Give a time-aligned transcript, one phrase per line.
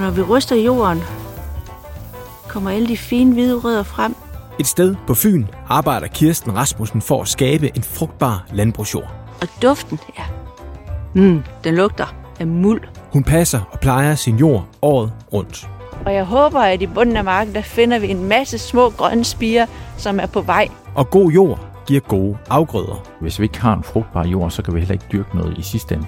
[0.00, 1.02] Og når vi ryster jorden,
[2.48, 4.14] kommer alle de fine hvide rødder frem.
[4.60, 9.12] Et sted på Fyn arbejder Kirsten Rasmussen for at skabe en frugtbar landbrugsjord.
[9.42, 10.22] Og duften, ja,
[11.14, 12.82] mm, den lugter af muld.
[13.12, 15.68] Hun passer og plejer sin jord året rundt.
[16.06, 19.24] Og jeg håber, at i bunden af marken, der finder vi en masse små grønne
[19.24, 20.68] spiger, som er på vej.
[20.94, 23.04] Og god jord giver gode afgrøder.
[23.20, 25.62] Hvis vi ikke har en frugtbar jord, så kan vi heller ikke dyrke noget i
[25.62, 26.06] sidste ende.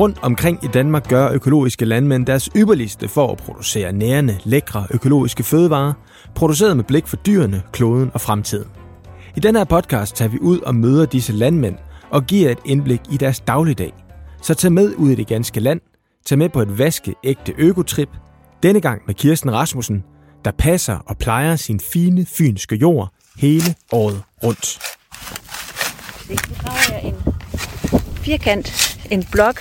[0.00, 5.42] Rundt omkring i Danmark gør økologiske landmænd deres ypperligste for at producere nærende, lækre økologiske
[5.42, 5.92] fødevarer,
[6.34, 8.68] produceret med blik for dyrene, kloden og fremtiden.
[9.36, 11.76] I denne her podcast tager vi ud og møder disse landmænd
[12.10, 13.92] og giver et indblik i deres dagligdag.
[14.42, 15.80] Så tag med ud i det ganske land,
[16.26, 18.08] tag med på et vaskeægte økotrip,
[18.62, 20.04] denne gang med Kirsten Rasmussen,
[20.44, 24.78] der passer og plejer sin fine fynske jord hele året rundt.
[26.30, 27.14] Nu graver jeg en
[28.22, 29.60] firkant, en blok,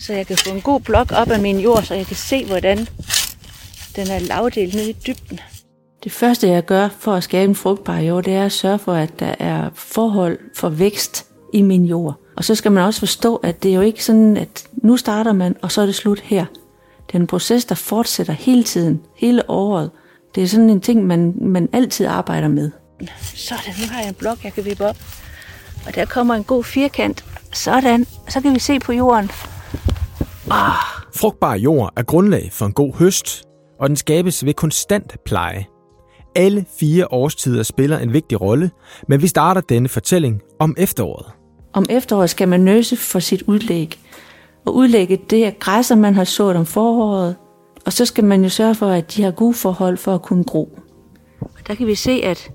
[0.00, 2.44] så jeg kan få en god blok op af min jord, så jeg kan se,
[2.46, 2.78] hvordan
[3.96, 5.40] den er lavdelt ned i dybden.
[6.04, 8.94] Det første, jeg gør for at skabe en frugtbar jord, det er at sørge for,
[8.94, 12.14] at der er forhold for vækst i min jord.
[12.36, 15.32] Og så skal man også forstå, at det er jo ikke sådan, at nu starter
[15.32, 16.44] man, og så er det slut her.
[17.06, 19.90] Det er en proces, der fortsætter hele tiden, hele året.
[20.34, 22.70] Det er sådan en ting, man, man altid arbejder med.
[23.34, 24.96] Sådan, nu har jeg en blok, jeg kan vippe op.
[25.86, 27.24] Og der kommer en god firkant.
[27.52, 29.30] Sådan, så kan vi se på jorden.
[30.46, 30.54] Oh.
[31.16, 33.44] Frugtbar jord er grundlag for en god høst,
[33.80, 35.66] og den skabes ved konstant pleje.
[36.34, 38.70] Alle fire årstider spiller en vigtig rolle,
[39.08, 41.26] men vi starter denne fortælling om efteråret.
[41.72, 43.98] Om efteråret skal man nøse for sit udlæg.
[44.66, 47.36] Og udlægget, det er græsser, man har sået om foråret.
[47.86, 50.44] Og så skal man jo sørge for, at de har gode forhold for at kunne
[50.44, 50.78] gro.
[51.40, 52.50] Og der kan vi se, at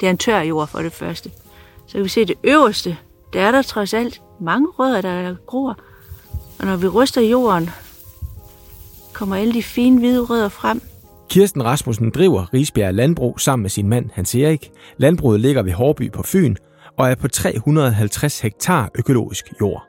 [0.00, 1.30] det er en tør jord for det første.
[1.86, 2.96] Så kan vi se, at det øverste,
[3.32, 5.78] der er der trods alt mange rødder, der gror.
[6.60, 7.70] Og når vi ryster jorden,
[9.12, 10.80] kommer alle de fine hvide rødder frem.
[11.30, 14.70] Kirsten Rasmussen driver Risbjerg Landbrug sammen med sin mand Hans Erik.
[14.96, 16.56] Landbruget ligger ved Hårby på Fyn
[16.98, 19.86] og er på 350 hektar økologisk jord.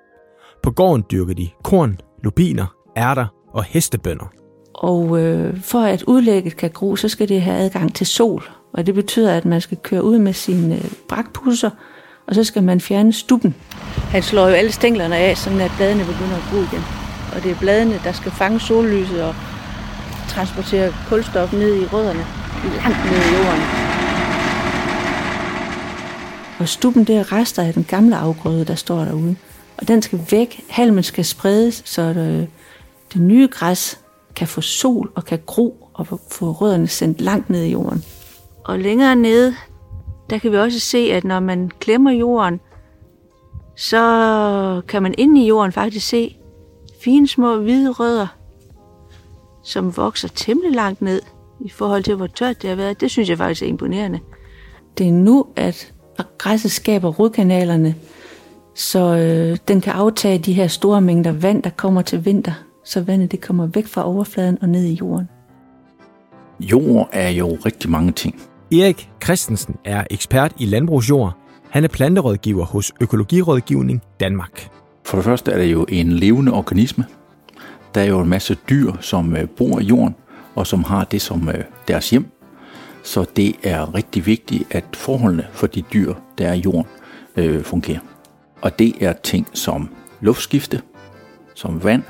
[0.63, 4.31] På gården dyrker de korn, lupiner, ærter og hestebønder.
[4.73, 8.43] Og øh, for at udlægget kan gro, så skal det have adgang til sol.
[8.73, 11.69] Og det betyder, at man skal køre ud med sine øh, brakpusser,
[12.31, 13.55] og så skal man fjerne stuppen.
[14.09, 16.83] Han slår jo alle stænglerne af, så at bladene begynder at gro igen.
[17.35, 19.35] Og det er bladene, der skal fange sollyset og
[20.29, 22.25] transportere kulstof ned i rødderne,
[22.75, 23.61] langt ned i jorden.
[26.59, 29.35] Og stuppen, det er rester af den gamle afgrøde, der står derude.
[29.77, 30.63] Og den skal væk.
[30.69, 32.47] Halmen skal spredes, så det,
[33.13, 33.99] det nye græs
[34.35, 38.05] kan få sol og kan gro og få rødderne sendt langt ned i jorden.
[38.63, 39.55] Og længere nede,
[40.31, 42.59] der kan vi også se, at når man klemmer jorden,
[43.75, 46.37] så kan man inde i jorden faktisk se
[47.03, 48.27] fine små hvide rødder,
[49.63, 51.21] som vokser temmelig langt ned
[51.59, 53.01] i forhold til, hvor tørt det har været.
[53.01, 54.19] Det synes jeg faktisk er imponerende.
[54.97, 55.93] Det er nu, at
[56.37, 57.95] græsset skaber rodkanalerne,
[58.75, 62.53] så øh, den kan aftage de her store mængder vand, der kommer til vinter,
[62.85, 65.29] så vandet det kommer væk fra overfladen og ned i jorden.
[66.59, 68.50] Jord er jo rigtig mange ting.
[68.71, 71.37] Erik Christensen er ekspert i landbrugsjord.
[71.69, 74.69] Han er planterådgiver hos Økologirådgivning Danmark.
[75.05, 77.05] For det første er det jo en levende organisme.
[77.95, 80.15] Der er jo en masse dyr, som øh, bor i jorden,
[80.55, 82.25] og som har det som øh, deres hjem.
[83.03, 86.85] Så det er rigtig vigtigt, at forholdene for de dyr, der er i jorden,
[87.35, 87.99] øh, fungerer.
[88.61, 89.89] Og det er ting som
[90.21, 90.81] luftskifte,
[91.55, 92.03] som vand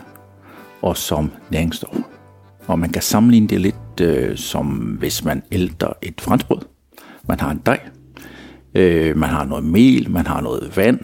[0.82, 2.21] og som næringsstoffer.
[2.68, 4.68] Og man kan sammenligne det lidt øh, som
[5.00, 6.60] hvis man ælter et franskbrød.
[7.28, 7.80] Man har en dej,
[8.76, 11.00] øh, man har noget mel, man har noget vand,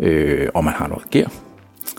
[0.00, 1.26] øh, og man har noget gær.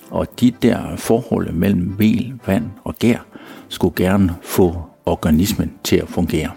[0.09, 3.25] Og de der forhold mellem mel, vand og gær
[3.69, 6.51] skulle gerne få organismen til at fungere.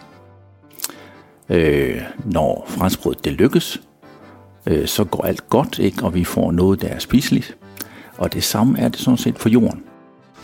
[1.49, 3.82] Øh, når franskbrødet det lykkes,
[4.66, 6.04] øh, så går alt godt, ikke?
[6.04, 7.56] og vi får noget, der er spiseligt.
[8.19, 9.82] Og det samme er det sådan set for jorden.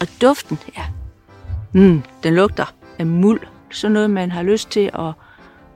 [0.00, 0.82] Og duften, ja,
[1.72, 3.40] mm, den lugter af muld.
[3.70, 5.12] Sådan noget, man har lyst til at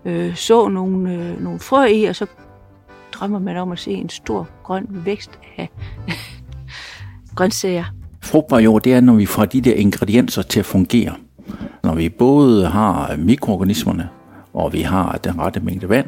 [0.05, 2.27] øh, så nogle, øh, nogle frø i, og så
[3.13, 5.71] drømmer man om at se en stor grøn vækst af
[7.37, 7.85] grøntsager.
[8.21, 11.15] Frugtbar jord, det er, når vi får de der ingredienser til at fungere.
[11.83, 14.09] Når vi både har mikroorganismerne,
[14.55, 16.07] og vi har den rette mængde vand,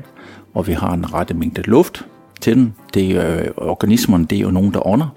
[0.55, 2.07] og vi har en rette mængde luft
[2.41, 2.75] til den.
[2.95, 5.09] Det er, øh, organismerne, det er jo nogen, der ånder.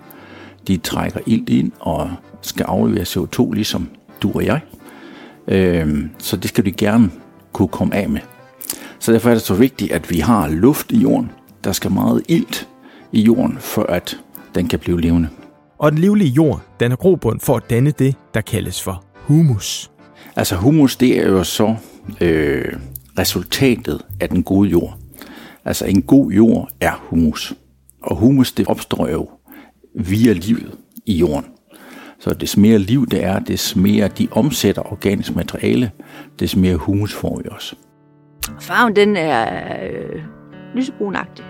[0.68, 2.10] De trækker ilt ind og
[2.42, 3.90] skal aflevere CO2, ligesom
[4.22, 4.60] du og jeg.
[5.48, 7.12] Øh, så det skal de gerne
[7.54, 8.22] kunne komme af med.
[9.00, 11.32] Så derfor er det så vigtigt, at vi har luft i jorden.
[11.64, 12.68] Der skal meget ilt
[13.12, 14.18] i jorden, for at
[14.56, 15.30] den kan blive levende.
[15.78, 19.92] Og den livlige jord, den er grobund for at danne det, der kaldes for humus.
[20.36, 21.76] Altså humus, det er jo så
[22.22, 22.74] øh,
[23.20, 24.98] resultatet af den gode jord.
[25.66, 27.54] Altså en god jord er humus.
[28.02, 29.30] Og humus, det opstår jo
[29.96, 30.72] via livet
[31.06, 31.46] i jorden.
[32.20, 35.92] Så des mere liv det er, des mere de omsætter organisk materiale,
[36.40, 37.76] des mere humus får vi også.
[38.60, 39.46] Farven den er
[39.86, 40.22] øh,
[40.76, 41.46] lysebrunagtig.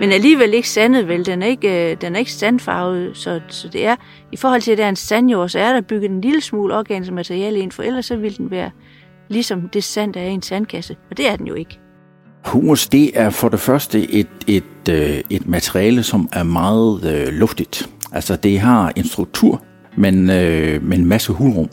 [0.00, 1.26] Men alligevel ikke sandet vel.
[1.26, 3.96] Den er ikke, øh, den er ikke sandfarvet, så, så det er,
[4.32, 6.76] i forhold til at det er en sandjord, så er der bygget en lille smule
[6.76, 8.70] organisk materiale ind, for ellers så vil den være
[9.28, 10.96] ligesom det sand, der er i en sandkasse.
[11.10, 11.78] Og det er den jo ikke.
[12.44, 17.32] Humus, det er for det første et, et, øh, et materiale, som er meget øh,
[17.32, 17.88] luftigt.
[18.12, 19.62] Altså det har en struktur,
[19.96, 21.68] men øh, med en masse hulrum.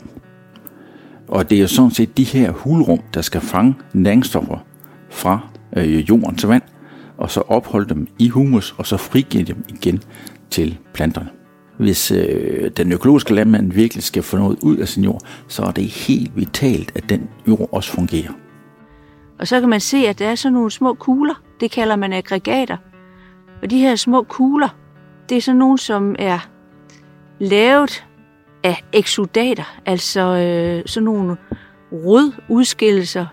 [1.28, 4.58] Og det er sådan set de her hulrum, der skal fange næringsstoffer
[5.10, 5.40] fra
[5.76, 6.62] øh, jordens vand,
[7.16, 10.02] og så opholde dem i humus, og så frigive dem igen
[10.50, 11.28] til planterne.
[11.78, 15.70] Hvis øh, den økologiske landmand virkelig skal få noget ud af sin jord, så er
[15.70, 18.32] det helt vitalt, at den jord også fungerer.
[19.38, 21.34] Og så kan man se, at der er sådan nogle små kugler.
[21.60, 22.76] Det kalder man aggregater.
[23.62, 24.68] Og de her små kugler,
[25.28, 26.48] det er sådan nogle, som er
[27.38, 28.04] lavet
[28.62, 31.36] af eksudater, altså øh, sådan nogle
[31.92, 33.26] rodudskillelser.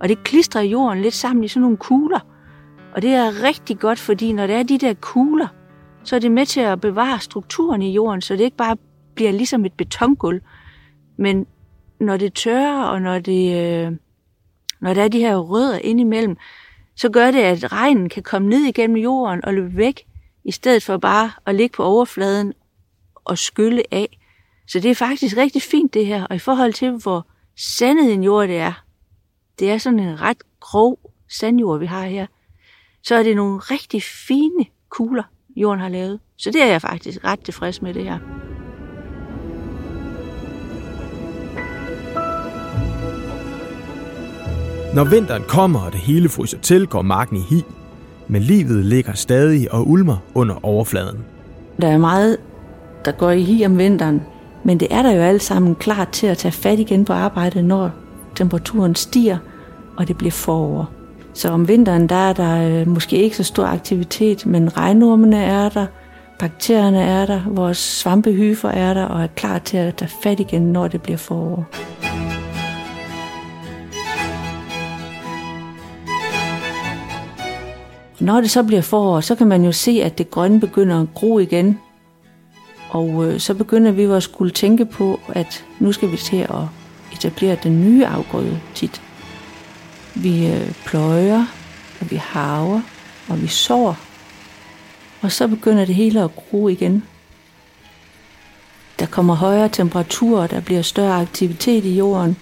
[0.00, 2.20] Og det klistrer jorden lidt sammen i sådan nogle kugler.
[2.94, 5.48] Og det er rigtig godt, fordi når der er de der kugler,
[6.04, 8.76] så er det med til at bevare strukturen i jorden, så det ikke bare
[9.14, 10.40] bliver ligesom et betongulv.
[11.16, 11.46] Men
[12.00, 13.92] når det tørrer, og når, det, øh,
[14.80, 16.36] når der er de her rødder indimellem,
[16.96, 20.00] så gør det, at regnen kan komme ned igennem jorden og løbe væk,
[20.44, 22.52] i stedet for bare at ligge på overfladen
[23.24, 24.18] og skylle af.
[24.68, 27.26] Så det er faktisk rigtig fint det her, og i forhold til, hvor
[27.56, 28.84] sandet en jord det er,
[29.58, 30.98] det er sådan en ret grov
[31.30, 32.26] sandjord, vi har her,
[33.02, 35.22] så er det nogle rigtig fine kugler,
[35.56, 36.20] jorden har lavet.
[36.36, 38.18] Så det er jeg faktisk ret tilfreds med det her.
[44.94, 47.62] Når vinteren kommer, og det hele fryser til, går marken i hi.
[48.28, 51.24] Men livet ligger stadig og ulmer under overfladen.
[51.80, 52.36] Der er meget,
[53.04, 54.22] der går i hi om vinteren,
[54.64, 57.64] men det er der jo alle sammen klar til at tage fat igen på arbejdet,
[57.64, 57.90] når
[58.34, 59.38] temperaturen stiger,
[59.96, 60.90] og det bliver forår.
[61.34, 65.68] Så om vinteren, der er der øh, måske ikke så stor aktivitet, men regnormene er
[65.68, 65.86] der,
[66.38, 70.62] bakterierne er der, vores svampehyfer er der, og er klar til at tage fat igen,
[70.62, 71.66] når det bliver forår.
[78.20, 81.08] Når det så bliver forår, så kan man jo se, at det grønne begynder at
[81.14, 81.78] gro igen.
[82.92, 86.36] Og øh, så begynder vi jo at skulle tænke på, at nu skal vi til
[86.36, 86.64] at
[87.12, 89.02] etablere den nye afgrøde tit.
[90.14, 91.46] Vi øh, pløjer,
[92.00, 92.80] og vi haver,
[93.28, 93.96] og vi sår.
[95.20, 97.04] Og så begynder det hele at gro igen.
[98.98, 102.36] Der kommer højere temperaturer, der bliver større aktivitet i jorden,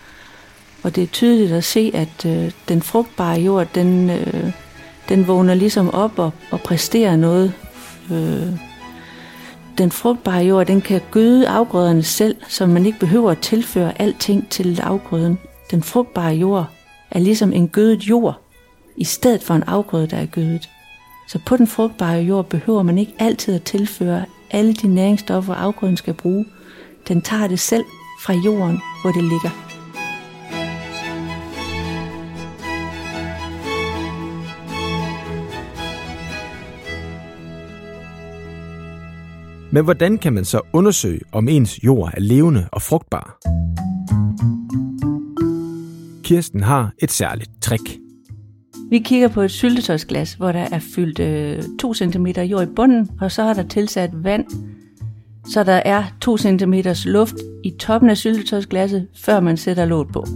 [0.82, 4.52] og det er tydeligt at se, at øh, den frugtbare jord, den, øh,
[5.08, 7.52] den vågner ligesom op og, og præsterer noget.
[8.11, 8.69] Øh,
[9.80, 14.48] den frugtbare jord, den kan gøde afgrøderne selv, så man ikke behøver at tilføre alting
[14.48, 15.38] til afgrøden.
[15.70, 16.66] Den frugtbare jord
[17.10, 18.40] er ligesom en gødet jord,
[18.96, 20.68] i stedet for en afgrøde, der er gødet.
[21.28, 25.96] Så på den frugtbare jord behøver man ikke altid at tilføre alle de næringsstoffer, afgrøden
[25.96, 26.46] skal bruge.
[27.08, 27.84] Den tager det selv
[28.25, 29.69] fra jorden, hvor det ligger.
[39.72, 43.38] Men hvordan kan man så undersøge, om ens jord er levende og frugtbar?
[46.22, 47.98] Kirsten har et særligt trick.
[48.90, 53.10] Vi kigger på et syltetøjsglas, hvor der er fyldt øh, 2 cm jord i bunden,
[53.20, 54.44] og så er der tilsat vand,
[55.52, 56.74] så der er 2 cm
[57.04, 57.34] luft
[57.64, 60.26] i toppen af syltetøjsglasset, før man sætter låt på.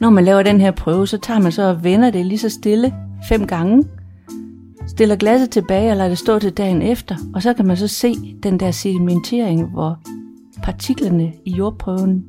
[0.00, 2.48] Når man laver den her prøve, så tager man så og vender det lige så
[2.48, 2.94] stille
[3.28, 3.84] fem gange,
[4.88, 7.88] stiller glasset tilbage og lader det stå til dagen efter, og så kan man så
[7.88, 9.98] se den der sedimentering, hvor
[10.62, 12.24] partiklerne i jordprøven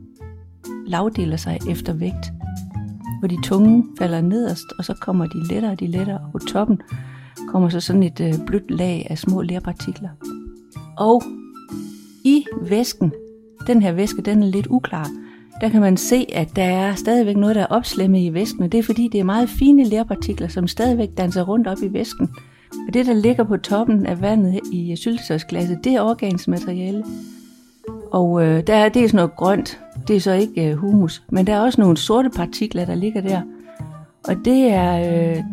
[0.87, 2.31] lavdeler sig efter vægt.
[3.19, 6.39] Hvor de tunge falder nederst, og så kommer de lettere og de lettere, og på
[6.39, 6.81] toppen
[7.47, 10.09] kommer så sådan et øh, blødt lag af små lerpartikler.
[10.97, 11.23] Og
[12.23, 13.11] i væsken,
[13.67, 15.09] den her væske, den er lidt uklar,
[15.61, 18.71] der kan man se, at der er stadigvæk noget, der er opslemmet i væsken, og
[18.71, 22.29] det er fordi, det er meget fine lerpartikler, som stadigvæk danser rundt op i væsken.
[22.87, 27.03] Og det, der ligger på toppen af vandet i syltetøjsglasset, det er organisk materiale.
[28.11, 31.23] Og øh, der er, det er sådan noget grønt, det er så ikke øh, humus,
[31.29, 33.41] men der er også nogle sorte partikler, der ligger der.
[34.27, 35.43] Og det er, øh,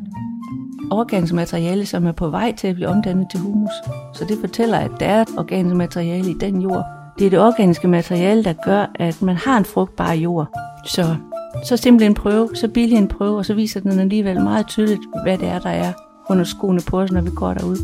[0.91, 3.71] organisk materiale, som er på vej til at blive omdannet til humus.
[4.15, 6.85] Så det fortæller, at der er organisk materiale i den jord.
[7.19, 10.47] Det er det organiske materiale, der gør, at man har en frugtbar jord.
[10.85, 11.17] Så,
[11.65, 15.01] så simpelthen en prøve, så billig en prøve, og så viser den alligevel meget tydeligt,
[15.23, 15.93] hvad det er, der er
[16.31, 17.77] under skoene på os, når vi går derud.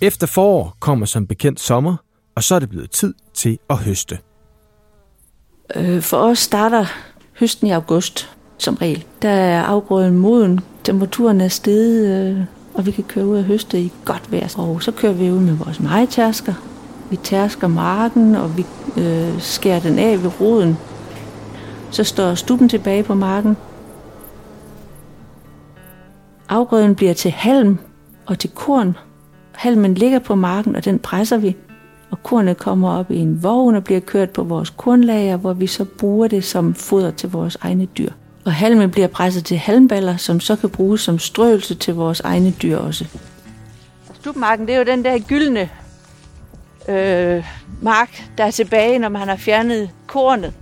[0.00, 1.96] Efter forår kommer som bekendt sommer,
[2.34, 4.18] og så er det blevet tid til at høste.
[5.76, 6.86] Øh, for os starter
[7.38, 9.04] høsten i august, som regel.
[9.22, 13.80] Der er afgrøden moden, temperaturen er steget, øh, og vi kan køre ud og høste
[13.80, 14.58] i godt vejr.
[14.58, 16.54] Og så kører vi ud med vores majtærsker.
[17.10, 18.66] Vi tærsker marken, og vi
[18.96, 20.78] øh, skærer den af ved roden.
[21.90, 23.56] Så står stuben tilbage på marken.
[26.48, 27.78] Afgrøden bliver til halm
[28.26, 28.96] og til korn.
[29.52, 31.56] Halmen ligger på marken, og den presser vi
[32.10, 35.66] og kornet kommer op i en vogn og bliver kørt på vores kornlager, hvor vi
[35.66, 38.10] så bruger det som foder til vores egne dyr.
[38.44, 42.50] Og halmen bliver presset til halmballer, som så kan bruges som strøelse til vores egne
[42.50, 43.06] dyr også.
[44.14, 45.68] Stubmarken, det er jo den der gyldne
[46.88, 47.44] øh,
[47.82, 50.52] mark, der er tilbage, når man har fjernet kornet.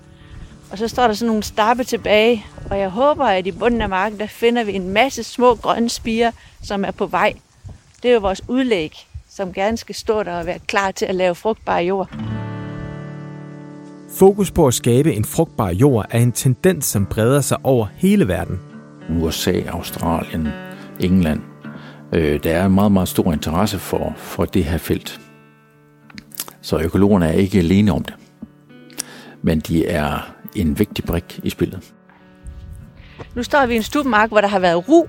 [0.72, 3.88] Og så står der sådan nogle stappe tilbage, og jeg håber, at i bunden af
[3.88, 6.30] marken, der finder vi en masse små grønne spiger,
[6.62, 7.34] som er på vej.
[8.02, 11.14] Det er jo vores udlæg som gerne skal stå der og være klar til at
[11.14, 12.10] lave frugtbar jord.
[14.18, 18.28] Fokus på at skabe en frugtbar jord er en tendens, som breder sig over hele
[18.28, 18.60] verden.
[19.10, 20.48] USA, Australien,
[21.00, 21.40] England.
[22.12, 25.20] Øh, der er en meget, meget stor interesse for, for det her felt.
[26.60, 28.14] Så økologerne er ikke alene om det.
[29.42, 31.92] Men de er en vigtig brik i spillet.
[33.34, 35.06] Nu står vi i en stubmark, hvor der har været ru.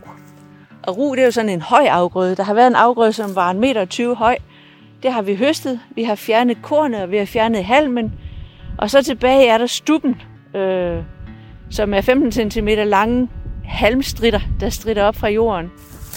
[0.83, 2.35] og ru, det er jo sådan en høj afgrøde.
[2.35, 4.37] Der har været en afgrøde, som var 1,20 meter høj.
[5.03, 5.79] Det har vi høstet.
[5.95, 8.13] Vi har fjernet kornet, og vi har fjernet halmen.
[8.77, 10.21] Og så tilbage er der stuppen,
[10.55, 11.03] øh,
[11.69, 13.29] som er 15 cm lange
[13.65, 15.71] halmstritter, der stritter op fra jorden.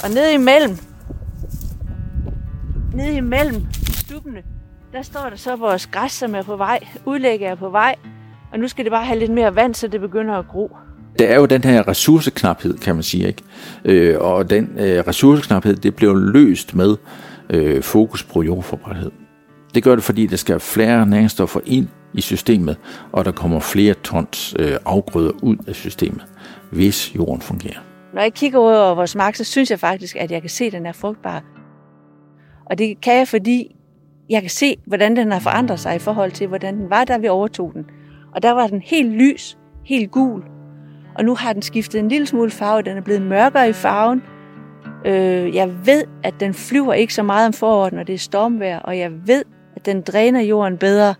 [0.04, 0.76] Og nede imellem,
[2.94, 4.42] nede imellem stubbene,
[4.92, 6.78] der står der så vores græs, som er på vej.
[7.04, 7.94] Udlægget er på vej.
[8.52, 10.76] Og nu skal det bare have lidt mere vand, så det begynder at gro
[11.18, 13.26] der er jo den her ressourceknaphed, kan man sige.
[13.26, 13.42] Ikke?
[13.84, 16.96] Øh, og den øh, ressourceknaphed, det bliver løst med
[17.50, 19.10] øh, fokus på jordforberedthed.
[19.74, 22.76] Det gør det, fordi der skal flere næringsstoffer ind i systemet,
[23.12, 26.26] og der kommer flere tons øh, afgrøder ud af systemet,
[26.72, 27.80] hvis jorden fungerer.
[28.14, 30.64] Når jeg kigger ud over vores mark, så synes jeg faktisk, at jeg kan se,
[30.64, 31.42] at den er frugtbar.
[32.66, 33.76] Og det kan jeg, fordi
[34.30, 37.16] jeg kan se, hvordan den har forandret sig i forhold til, hvordan den var, da
[37.16, 37.86] vi overtog den.
[38.36, 40.42] Og der var den helt lys, helt gul,
[41.14, 42.82] og nu har den skiftet en lille smule farve.
[42.82, 44.22] Den er blevet mørkere i farven.
[45.04, 48.78] Øh, jeg ved, at den flyver ikke så meget om foråret, når det er stormvejr,
[48.78, 49.42] og jeg ved,
[49.76, 51.14] at den dræner jorden bedre,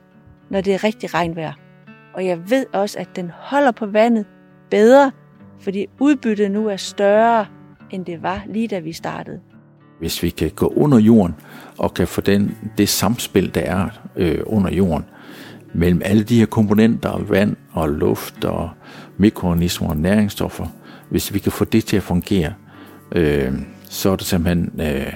[0.51, 1.53] når det er rigtig regnvejr.
[2.15, 4.27] Og jeg ved også, at den holder på vandet
[4.71, 5.13] bedre,
[5.61, 7.47] fordi udbyttet nu er større,
[7.91, 9.41] end det var lige da vi startede.
[9.99, 11.35] Hvis vi kan gå under jorden
[11.79, 15.05] og kan få den, det samspil, der er øh, under jorden,
[15.77, 18.71] mellem alle de her komponenter, vand og luft og
[19.19, 20.67] mikroorganismer og næringsstoffer,
[21.11, 22.53] hvis vi kan få det til at fungere,
[23.13, 23.53] øh,
[23.89, 25.13] så er det simpelthen øh,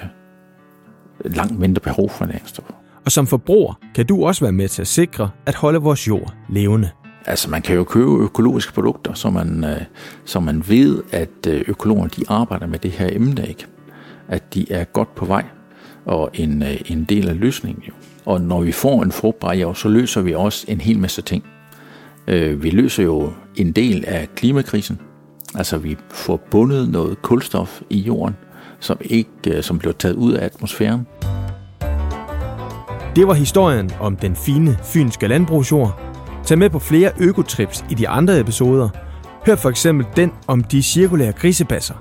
[1.25, 2.73] langt mindre behov for næringsstoffer.
[3.05, 6.33] Og som forbruger kan du også være med til at sikre at holde vores jord
[6.49, 6.89] levende.
[7.25, 9.81] Altså man kan jo købe økologiske produkter, så man, øh,
[10.25, 13.65] så man ved, at øh, økologerne de arbejder med det her emne, ikke?
[14.27, 15.45] at de er godt på vej
[16.05, 17.83] og en, øh, en del af løsningen.
[17.83, 17.93] Jo.
[18.25, 21.43] Og når vi får en frugtbar jord, så løser vi også en hel masse ting.
[22.27, 24.99] Øh, vi løser jo en del af klimakrisen.
[25.55, 28.35] Altså vi får bundet noget kulstof i jorden,
[28.79, 31.07] som ikke øh, som bliver taget ud af atmosfæren.
[33.15, 36.01] Det var historien om den fine fynske landbrugsjord.
[36.45, 38.89] Tag med på flere økotrips i de andre episoder.
[39.45, 41.95] Hør for eksempel den om de cirkulære grisebasser.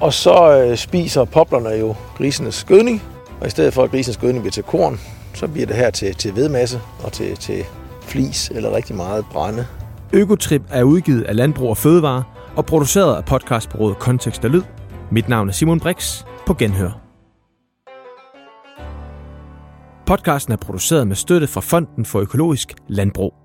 [0.00, 3.02] Og så spiser poplerne jo grisenes gødning,
[3.40, 5.00] og i stedet for at grisens gødning bliver til korn,
[5.34, 7.64] så bliver det her til, til vedmasse og til, til
[8.02, 9.66] flis eller rigtig meget brænde.
[10.12, 12.24] Økotrip er udgivet af Landbrug og Fødevare
[12.56, 14.62] og produceret af podcastbureauet Kontekst og Lyd.
[15.10, 16.24] Mit navn er Simon Brix.
[16.46, 17.00] På genhør.
[20.06, 23.39] Podcasten er produceret med støtte fra Fonden for Økologisk Landbrug.